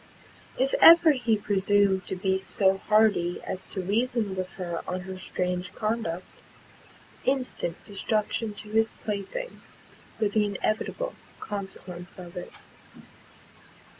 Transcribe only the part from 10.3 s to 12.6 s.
inevitable consequence of it.